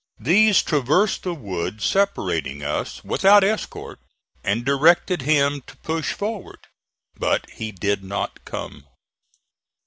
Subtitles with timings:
[0.19, 3.99] These traversed the wood separating us, without escort,
[4.43, 6.65] and directed him to push forward;
[7.15, 8.85] but he did not come.